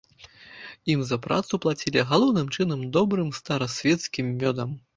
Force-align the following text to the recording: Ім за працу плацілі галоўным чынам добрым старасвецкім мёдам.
Ім 0.93 1.03
за 1.09 1.17
працу 1.25 1.59
плацілі 1.67 2.05
галоўным 2.13 2.49
чынам 2.57 2.83
добрым 2.99 3.33
старасвецкім 3.43 4.37
мёдам. 4.45 4.69